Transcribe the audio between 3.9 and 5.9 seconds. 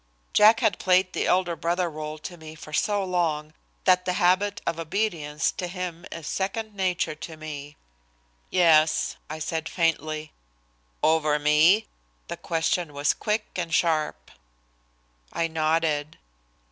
the habit of obedience to